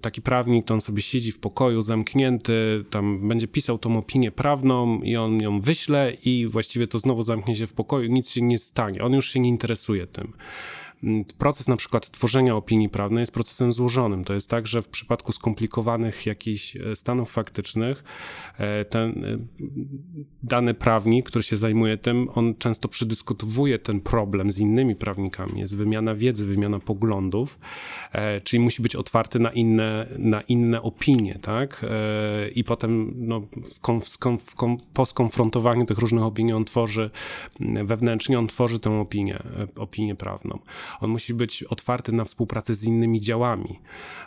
[0.00, 5.00] taki prawnik to on sobie siedzi w pokoju zamknięty, tam będzie pisał tą opinię prawną
[5.00, 8.58] i on ją wyśle i właściwie to znowu zamknie się w pokoju, nic się nie
[8.58, 9.02] stanie.
[9.02, 10.32] On już się nie interesuje tym.
[11.04, 14.24] Mm, proces na przykład tworzenia opinii prawnej jest procesem złożonym.
[14.24, 18.04] To jest tak, że w przypadku skomplikowanych jakichś e, stanów faktycznych
[18.58, 19.38] e, ten e,
[20.42, 25.60] dany prawnik, który się zajmuje tym, on często przedyskutowuje ten problem z innymi prawnikami.
[25.60, 27.58] Jest wymiana wiedzy, wymiana poglądów,
[28.44, 31.86] czyli musi być otwarty na inne, na inne opinie, tak?
[32.54, 33.42] I potem no,
[34.40, 34.54] w
[34.94, 37.10] po skonfrontowaniu tych różnych opinii on tworzy
[37.84, 39.42] wewnętrznie, on tworzy tę opinię,
[39.76, 40.58] opinię prawną
[41.00, 43.78] on musi być otwarty na współpracę z innymi działami.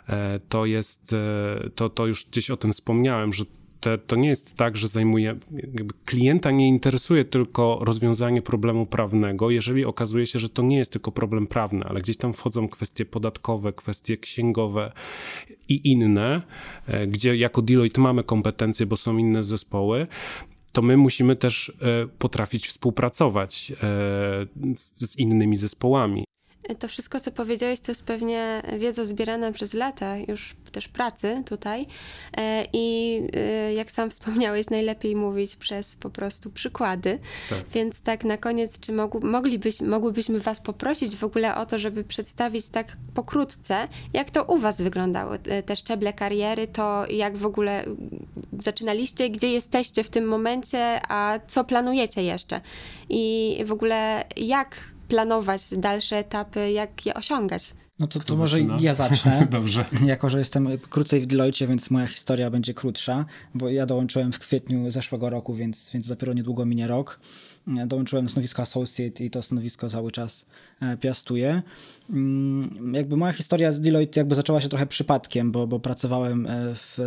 [0.08, 3.44] E, to jest, e, to, to już gdzieś o tym wspomniałem, że
[3.80, 5.36] te, to nie jest tak, że zajmuje,
[6.04, 11.12] klienta nie interesuje tylko rozwiązanie problemu prawnego, jeżeli okazuje się, że to nie jest tylko
[11.12, 14.92] problem prawny, ale gdzieś tam wchodzą kwestie podatkowe, kwestie księgowe
[15.68, 16.42] i inne,
[16.86, 20.06] e, gdzie jako Deloitte mamy kompetencje, bo są inne zespoły,
[20.72, 21.72] to my musimy też
[22.18, 23.72] potrafić współpracować
[24.76, 26.24] z, z innymi zespołami.
[26.78, 31.86] To wszystko, co powiedziałeś, to jest pewnie wiedza zbierana przez lata już też pracy tutaj
[32.36, 37.18] e, i e, jak sam wspomniałeś, najlepiej mówić przez po prostu przykłady.
[37.50, 37.68] Tak.
[37.74, 42.04] Więc tak na koniec, czy mogł, moglibyś, mogłybyśmy Was poprosić w ogóle o to, żeby
[42.04, 45.32] przedstawić tak pokrótce, jak to u Was wyglądało,
[45.66, 47.84] te szczeble kariery, to jak w ogóle
[48.58, 52.60] zaczynaliście, gdzie jesteście w tym momencie, a co planujecie jeszcze
[53.08, 57.74] i w ogóle jak planować dalsze etapy, jak je osiągać.
[57.98, 58.76] No to, to może zaczyna?
[58.80, 59.46] ja zacznę.
[59.50, 59.84] Dobrze.
[60.06, 64.38] Jako, że jestem krócej w Deloitte, więc moja historia będzie krótsza, bo ja dołączyłem w
[64.38, 67.20] kwietniu zeszłego roku, więc, więc dopiero niedługo minie rok.
[67.86, 70.46] Dołączyłem stanowisko associate i to stanowisko cały czas
[70.80, 71.62] e, piastuję.
[72.10, 76.74] Mm, jakby moja historia z Deloitte jakby zaczęła się trochę przypadkiem, bo, bo pracowałem e,
[76.74, 76.98] w,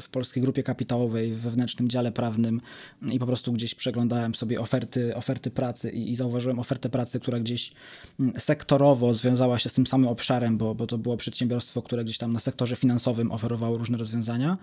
[0.00, 2.60] w polskiej grupie kapitałowej w wewnętrznym dziale prawnym
[3.02, 7.40] i po prostu gdzieś przeglądałem sobie oferty, oferty pracy i, i zauważyłem ofertę pracy, która
[7.40, 7.72] gdzieś
[8.20, 12.18] mm, sektorowo związała się z tym samym obszarem, bo, bo to było przedsiębiorstwo, które gdzieś
[12.18, 14.58] tam na sektorze finansowym oferowało różne rozwiązania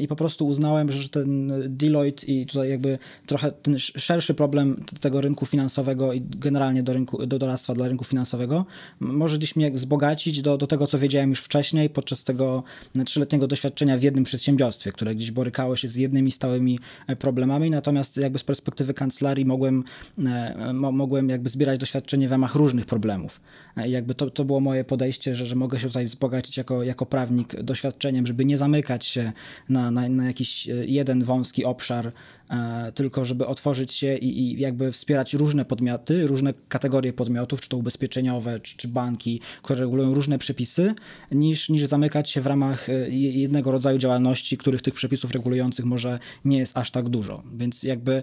[0.00, 5.20] i po prostu uznałem, że ten Deloitte i tutaj jakby trochę ten szerszy problem tego
[5.20, 8.66] rynku finansowego i generalnie do rynku, do doradztwa dla rynku finansowego
[9.00, 12.62] może gdzieś mnie wzbogacić do, do tego, co wiedziałem już wcześniej podczas tego
[13.06, 18.16] trzyletniego doświadczenia w jednym przedsiębiorstwie, które gdzieś borykało się z jednymi stałymi e, problemami, natomiast
[18.16, 19.84] jakby z perspektywy kancelarii mogłem,
[20.26, 23.40] e, mogłem jakby zbierać doświadczenie w ramach różnych problemów.
[23.76, 27.06] E, jakby to, to było moje podejście, że, że mogę się tutaj wzbogacić jako, jako
[27.06, 29.32] prawnik doświadczeniem, żeby nie zamykać się
[29.68, 32.12] na, na, na jakiś jeden wąski obszar
[32.50, 37.68] E, tylko żeby otworzyć się i, i, jakby wspierać różne podmioty, różne kategorie podmiotów, czy
[37.68, 40.94] to ubezpieczeniowe, czy, czy banki, które regulują różne przepisy,
[41.32, 46.18] niż, niż zamykać się w ramach e, jednego rodzaju działalności, których tych przepisów regulujących może
[46.44, 47.42] nie jest aż tak dużo.
[47.54, 48.22] Więc jakby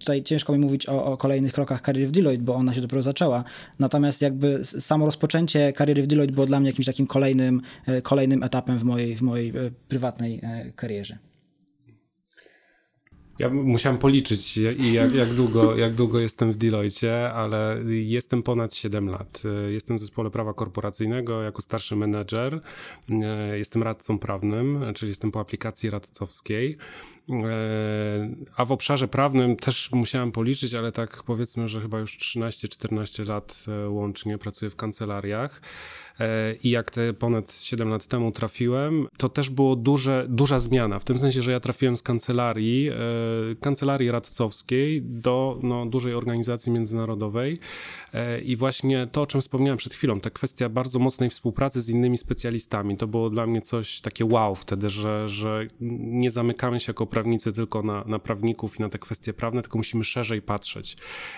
[0.00, 3.02] tutaj ciężko mi mówić o, o kolejnych krokach kariery w Deloitte, bo ona się dopiero
[3.02, 3.44] zaczęła.
[3.78, 7.62] Natomiast jakby samo rozpoczęcie kariery kariery w Deloitte było dla mnie jakimś takim kolejnym,
[8.02, 9.52] kolejnym etapem w mojej, w mojej
[9.88, 10.40] prywatnej
[10.76, 11.18] karierze.
[13.38, 19.08] Ja musiałem policzyć, jak, jak, długo, jak długo jestem w Deloitte, ale jestem ponad 7
[19.08, 19.42] lat.
[19.68, 22.60] Jestem w zespole prawa korporacyjnego jako starszy menedżer.
[23.54, 26.76] Jestem radcą prawnym, czyli jestem po aplikacji radcowskiej.
[28.56, 33.64] A w obszarze prawnym też musiałem policzyć, ale tak powiedzmy, że chyba już 13-14 lat
[33.88, 35.60] łącznie pracuję w kancelariach.
[36.20, 40.98] E, i jak te ponad 7 lat temu trafiłem, to też było duże, duża zmiana,
[40.98, 42.94] w tym sensie, że ja trafiłem z kancelarii, e,
[43.60, 47.58] kancelarii radcowskiej do no, dużej organizacji międzynarodowej.
[48.12, 51.90] E, i właśnie to, o czym wspomniałem przed chwilą, ta kwestia bardzo mocnej współpracy z
[51.90, 56.90] innymi specjalistami, to było dla mnie coś takie wow wtedy, że, że nie zamykamy się
[56.90, 60.96] jako prawnicy tylko na, na prawników i na te kwestie prawne, tylko musimy szerzej patrzeć.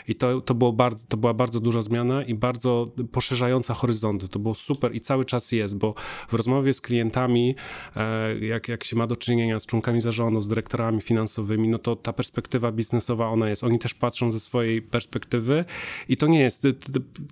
[0.09, 4.29] I to, to, było bardzo, to była bardzo duża zmiana i bardzo poszerzająca horyzonty.
[4.29, 5.95] To było super i cały czas jest, bo
[6.29, 7.55] w rozmowie z klientami,
[7.97, 11.97] e, jak, jak się ma do czynienia z członkami zarządu, z dyrektorami finansowymi, no to
[11.97, 13.65] ta perspektywa biznesowa ona jest.
[13.65, 15.65] Oni też patrzą ze swojej perspektywy
[16.09, 16.67] i to nie jest,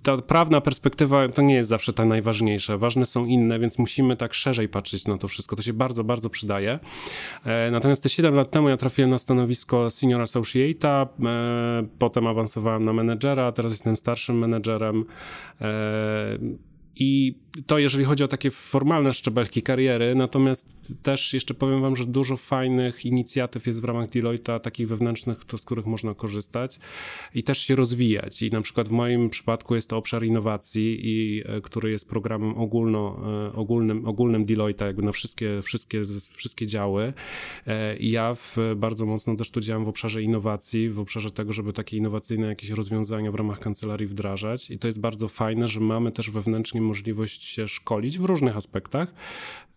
[0.03, 2.77] ta prawna perspektywa to nie jest zawsze ta najważniejsza.
[2.77, 5.55] Ważne są inne, więc musimy tak szerzej patrzeć na to wszystko.
[5.55, 6.79] To się bardzo, bardzo przydaje.
[7.45, 11.07] E, natomiast te 7 lat temu ja trafiłem na stanowisko senior associate'a, e,
[11.99, 15.05] potem awansowałem na menedżera, teraz jestem starszym menedżerem.
[16.95, 22.05] I to jeżeli chodzi o takie formalne szczebelki kariery, natomiast też jeszcze powiem wam, że
[22.05, 26.79] dużo fajnych inicjatyw jest w ramach Deloitte'a, takich wewnętrznych, to, z których można korzystać
[27.35, 28.41] i też się rozwijać.
[28.41, 32.57] I na przykład w moim przypadku jest to obszar innowacji, i, e, który jest programem
[32.57, 37.13] ogólno, e, ogólnym, ogólnym Deloitte'a, jakby na wszystkie, wszystkie, wszystkie działy.
[37.67, 41.53] E, I ja w, bardzo mocno też tu działam w obszarze innowacji, w obszarze tego,
[41.53, 44.71] żeby takie innowacyjne jakieś rozwiązania w ramach kancelarii wdrażać.
[44.71, 49.13] I to jest bardzo fajne, że mamy też wewnętrznie możliwość się szkolić w różnych aspektach.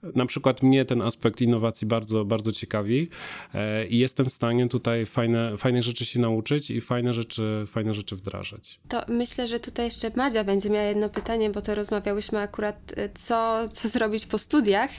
[0.02, 3.08] Na przykład mnie ten aspekt innowacji bardzo, bardzo ciekawi
[3.54, 7.94] e, i jestem w stanie tutaj fajne, fajne rzeczy się nauczyć i fajne rzeczy, fajne
[7.94, 8.80] rzeczy wdrażać.
[8.88, 13.08] To myślę, że tutaj jeszcze Madzia będzie miała jedno pytanie, bo to rozmawiałyśmy akurat, e,
[13.08, 14.90] co, co zrobić po studiach.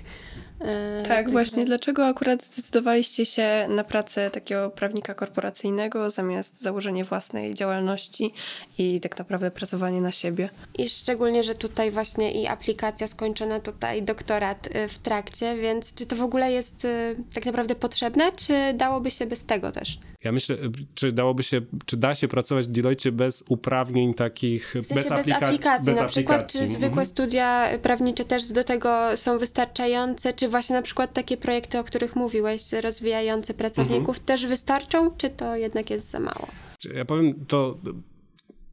[0.62, 1.66] E, tak, właśnie.
[1.66, 8.34] Dlaczego akurat zdecydowaliście się na pracę takiego prawnika korporacyjnego zamiast założenie własnej działalności
[8.78, 10.50] i tak naprawdę pracowanie na siebie?
[10.78, 16.06] I szczególnie, że tutaj właśnie i aplikacja skończona, tutaj doktorat y, w trakcie, więc czy
[16.06, 20.00] to w ogóle jest y, tak naprawdę potrzebne, czy dałoby się bez tego też?
[20.24, 20.58] Ja myślę,
[20.96, 25.12] czy dałoby się, czy da się pracować w Deloitte bez uprawnień takich, w sensie bez,
[25.12, 25.86] aplikacji, aplikacji.
[25.86, 27.08] Bez na przykład, czy zwykłe mhm.
[27.08, 32.16] studia prawnicze też do tego są wystarczające, czy właśnie na przykład takie projekty, o których
[32.16, 34.26] mówiłeś, rozwijające pracowników, mhm.
[34.26, 36.48] też wystarczą, czy to jednak jest za mało?
[36.94, 37.78] Ja powiem, to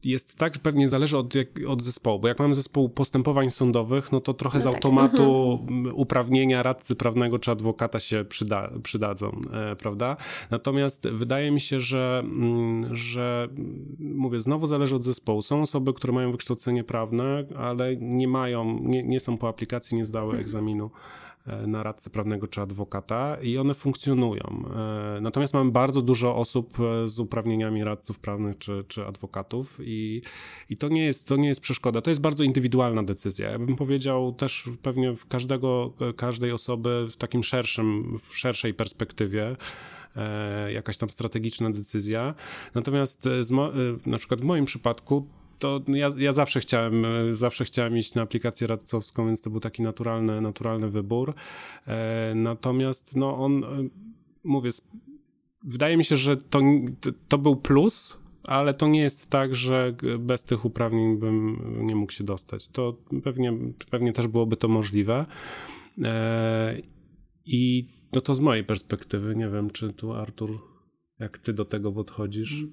[0.04, 4.12] jest tak, że pewnie zależy od, jak, od zespołu, bo jak mamy zespół postępowań sądowych,
[4.12, 4.74] no to trochę no z tak.
[4.74, 5.94] automatu tak.
[5.94, 10.16] uprawnienia radcy prawnego czy adwokata się przyda, przydadzą, e, prawda?
[10.50, 13.48] Natomiast wydaje mi się, że, mm, że
[13.98, 15.42] mówię, znowu zależy od zespołu.
[15.42, 20.04] Są osoby, które mają wykształcenie prawne, ale nie mają, nie, nie są po aplikacji, nie
[20.04, 20.40] zdały mhm.
[20.40, 20.90] egzaminu
[21.48, 24.64] E, na radcę prawnego czy adwokata i one funkcjonują.
[25.16, 30.22] E, natomiast mamy bardzo dużo osób e, z uprawnieniami radców prawnych czy, czy adwokatów i,
[30.70, 32.00] i to, nie jest, to nie jest przeszkoda.
[32.00, 33.50] To jest bardzo indywidualna decyzja.
[33.50, 39.56] Ja bym powiedział też pewnie w każdego, każdej osoby w takim szerszym, w szerszej perspektywie
[40.68, 42.34] jakaś tam strategiczna decyzja.
[42.74, 43.28] Natomiast
[44.06, 45.26] na przykład w moim przypadku
[45.58, 49.82] to ja, ja zawsze chciałem, zawsze chciałem iść na aplikację radcowską, więc to był taki
[49.82, 51.34] naturalny, naturalny wybór.
[51.86, 53.68] E, natomiast no on, e,
[54.44, 54.70] mówię,
[55.64, 56.60] wydaje mi się, że to,
[57.28, 62.12] to był plus, ale to nie jest tak, że bez tych uprawnień bym nie mógł
[62.12, 62.68] się dostać.
[62.68, 63.52] To pewnie,
[63.90, 65.26] pewnie też byłoby to możliwe.
[66.02, 66.80] E,
[67.46, 70.58] I no to z mojej perspektywy, nie wiem, czy tu Artur,
[71.18, 72.64] jak ty do tego podchodzisz?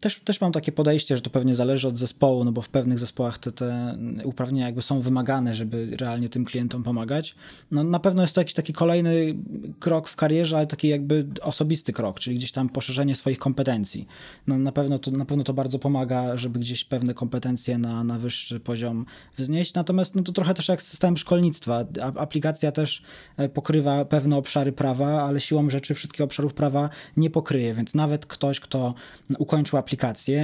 [0.00, 2.98] Też, też mam takie podejście, że to pewnie zależy od zespołu, no bo w pewnych
[2.98, 7.34] zespołach te, te uprawnienia jakby są wymagane, żeby realnie tym klientom pomagać.
[7.70, 9.34] No na pewno jest to jakiś taki kolejny
[9.78, 14.06] krok w karierze, ale taki jakby osobisty krok, czyli gdzieś tam poszerzenie swoich kompetencji.
[14.46, 18.18] No na pewno to, na pewno to bardzo pomaga, żeby gdzieś pewne kompetencje na, na
[18.18, 19.06] wyższy poziom
[19.36, 19.74] wznieść.
[19.74, 21.84] Natomiast no to trochę też jak system szkolnictwa.
[22.16, 23.02] Aplikacja też
[23.36, 28.26] e, pokrywa pewne obszary prawa, ale siłą rzeczy wszystkich obszarów prawa nie pokryje, więc nawet
[28.26, 28.94] ktoś, kto
[29.38, 29.87] ukończył aplikację,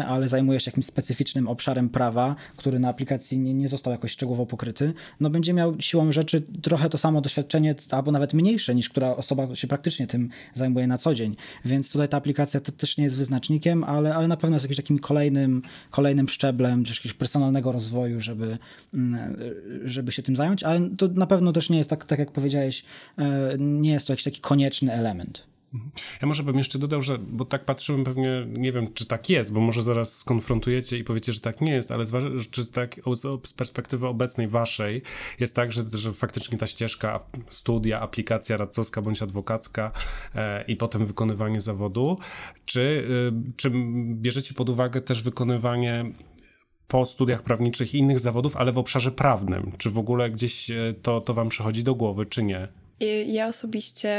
[0.07, 4.47] ale zajmuje się jakimś specyficznym obszarem prawa, który na aplikacji nie, nie został jakoś szczegółowo
[4.47, 9.17] pokryty, no będzie miał siłą rzeczy trochę to samo doświadczenie, albo nawet mniejsze niż która
[9.17, 11.37] osoba się praktycznie tym zajmuje na co dzień.
[11.65, 14.77] Więc tutaj ta aplikacja to też nie jest wyznacznikiem, ale, ale na pewno jest jakimś
[14.77, 18.59] takim kolejnym, kolejnym szczeblem, czy jakiegoś personalnego rozwoju, żeby,
[18.95, 19.37] mm,
[19.85, 22.85] żeby się tym zająć, ale to na pewno też nie jest tak, tak jak powiedziałeś,
[23.19, 25.54] e, nie jest to jakiś taki konieczny element.
[26.23, 29.53] Ja może bym jeszcze dodał, że, bo tak patrzyłem pewnie, nie wiem, czy tak jest,
[29.53, 32.05] bo może zaraz skonfrontujecie i powiecie, że tak nie jest, ale
[32.51, 33.01] czy tak
[33.45, 35.03] z perspektywy obecnej waszej
[35.41, 39.93] jest tak, że, że faktycznie ta ścieżka studia, aplikacja radcowska bądź adwokacka
[40.35, 42.19] e, i potem wykonywanie zawodu,
[42.65, 43.71] czy, e, czy
[44.15, 46.05] bierzecie pod uwagę też wykonywanie
[46.89, 49.73] po studiach prawniczych i innych zawodów, ale w obszarze prawnym?
[49.79, 52.69] Czy w ogóle gdzieś e, to, to wam przychodzi do głowy, czy nie?
[53.27, 54.13] Ja osobiście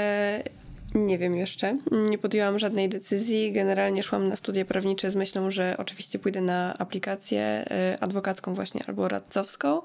[0.96, 1.78] nie wiem jeszcze.
[1.92, 3.52] Nie podjęłam żadnej decyzji.
[3.52, 8.82] Generalnie szłam na studia prawnicze z myślą, że oczywiście pójdę na aplikację e, adwokacką właśnie
[8.88, 9.82] albo radcowską,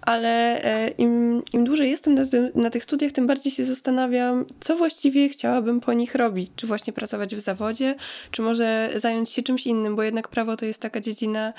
[0.00, 4.46] ale e, im, im dłużej jestem na, tym, na tych studiach, tym bardziej się zastanawiam,
[4.60, 6.50] co właściwie chciałabym po nich robić.
[6.56, 7.94] Czy właśnie pracować w zawodzie,
[8.30, 11.52] czy może zająć się czymś innym, bo jednak prawo to jest taka dziedzina,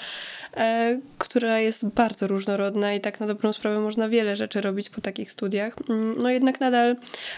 [0.57, 5.01] e, która jest bardzo różnorodna i tak na dobrą sprawę można wiele rzeczy robić po
[5.01, 5.75] takich studiach.
[5.89, 6.95] Mm, no jednak nadal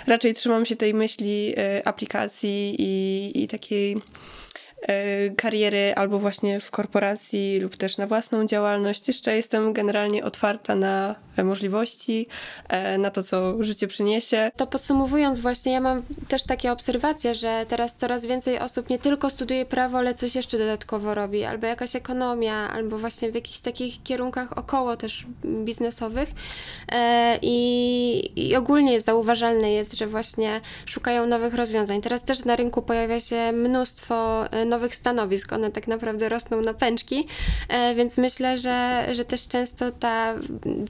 [0.07, 1.54] raczej trzymam się tej myśli
[1.85, 4.01] aplikacji i, i takiej y,
[5.37, 9.07] kariery albo właśnie w korporacji lub też na własną działalność.
[9.07, 12.27] Jeszcze jestem generalnie otwarta na możliwości,
[12.69, 14.51] e, na to, co życie przyniesie.
[14.55, 19.29] To podsumowując właśnie, ja mam też takie obserwacje, że teraz coraz więcej osób nie tylko
[19.29, 24.03] studiuje prawo, ale coś jeszcze dodatkowo robi, albo jakaś ekonomia, albo właśnie w jakichś takich
[24.03, 26.29] kierunkach około też biznesowych
[26.91, 32.01] e, i, i ogólnie zauważalne jest, że właśnie szukają nowych rozwiązań.
[32.01, 36.73] Teraz też na rynku pojawia się mnóstwo e, nowych stanowisk, one tak naprawdę rosną na
[36.73, 37.27] pęczki,
[37.95, 40.33] więc myślę, że, że też często ta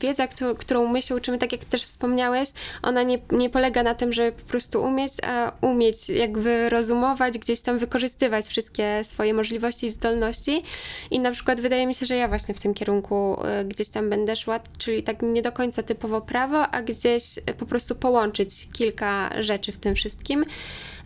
[0.02, 0.28] wiedza,
[0.58, 2.50] którą my się uczymy, tak jak też wspomniałeś,
[2.82, 7.62] ona nie, nie polega na tym, żeby po prostu umieć, a umieć jakby rozumować, gdzieś
[7.62, 10.64] tam wykorzystywać wszystkie swoje możliwości i zdolności.
[11.12, 14.10] I na przykład wydaje mi się, że ja właśnie w tym kierunku y, gdzieś tam
[14.10, 17.24] będę szła, czyli tak nie do końca typowo prawo, a gdzieś
[17.60, 20.46] po prostu połączyć kilka rzeczy w tym wszystkim.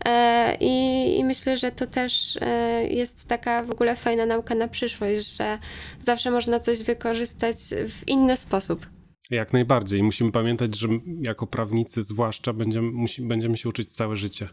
[0.04, 4.68] E, I, I, myślę, że to też e, jest taka w ogóle fajna nauka na
[4.68, 5.58] przyszłość, że
[6.00, 7.56] zawsze można coś wykorzystać
[7.88, 8.86] w inny sposób.
[9.30, 10.02] Jak najbardziej.
[10.02, 10.88] Musimy pamiętać, że
[11.22, 14.48] jako prawnicy zwłaszcza będziemy, musi, będziemy się uczyć całe życie.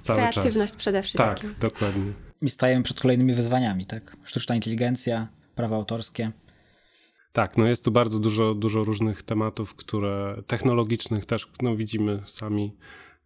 [0.00, 0.76] Cały Kreatywność czas.
[0.76, 1.50] przede wszystkim.
[1.50, 2.12] Tak, dokładnie.
[2.42, 4.16] I stajemy przed kolejnymi wyzwaniami, tak?
[4.24, 6.32] Sztuczna inteligencja, prawa autorskie.
[7.32, 12.76] Tak, no jest tu bardzo dużo, dużo różnych tematów, które technologicznych też no widzimy sami.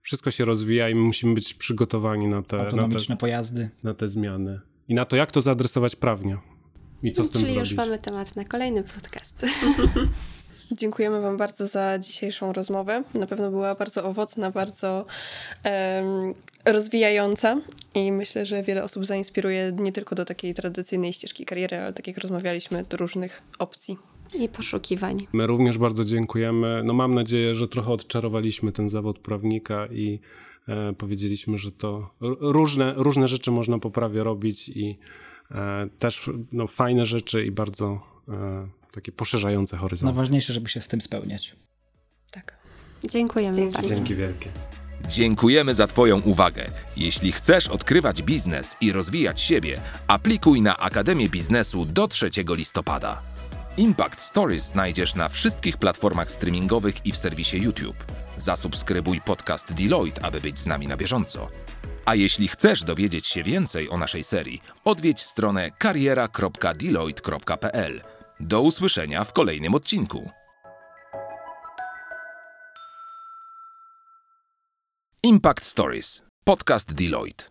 [0.05, 3.71] Wszystko się rozwija i my musimy być przygotowani na te, Autonomiczne na te, pojazdy.
[3.83, 4.61] na te zmiany.
[4.89, 6.39] I na to, jak to zaadresować prawnie.
[7.03, 7.71] I co z tym Czyli zrobić.
[7.71, 9.47] już mamy temat na kolejny podcast.
[10.73, 13.05] Dziękujemy Wam bardzo za dzisiejszą rozmowę.
[13.15, 15.07] Na pewno była bardzo owocna, bardzo
[15.65, 16.35] um,
[16.65, 17.57] rozwijająca
[17.95, 22.07] i myślę, że wiele osób zainspiruje nie tylko do takiej tradycyjnej ścieżki kariery, ale tak
[22.07, 23.99] jak rozmawialiśmy, do różnych opcji.
[24.35, 25.19] I poszukiwań.
[25.33, 26.83] My również bardzo dziękujemy.
[26.85, 30.21] No mam nadzieję, że trochę odczarowaliśmy ten zawód prawnika i
[30.69, 32.11] e, powiedzieliśmy, że to
[32.41, 34.99] różne, różne rzeczy można poprawnie robić i
[35.51, 40.15] e, też no, fajne rzeczy i bardzo e, takie poszerzające horyzonty.
[40.15, 41.57] Najważniejsze, żeby się z tym spełniać.
[42.31, 42.59] Tak.
[43.11, 43.75] Dziękujemy Dzięki.
[43.75, 43.95] bardzo.
[43.95, 44.51] Dzięki wielkie.
[45.09, 46.65] Dziękujemy za Twoją uwagę.
[46.97, 53.34] Jeśli chcesz odkrywać biznes i rozwijać siebie, aplikuj na Akademię Biznesu do 3 listopada.
[53.77, 57.97] Impact Stories znajdziesz na wszystkich platformach streamingowych i w serwisie YouTube.
[58.39, 61.49] Zasubskrybuj podcast Deloitte, aby być z nami na bieżąco.
[62.05, 68.03] A jeśli chcesz dowiedzieć się więcej o naszej serii, odwiedź stronę kariera.deloitte.pl.
[68.41, 70.31] Do usłyszenia w kolejnym odcinku.
[75.23, 76.23] Impact Stories.
[76.45, 77.45] Podcast Deloitte.